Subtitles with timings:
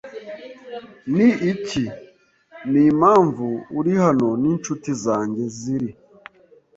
[1.15, 1.85] ni iki,
[2.71, 5.91] n'impamvu uri hano, n'incuti zanjye ziri.”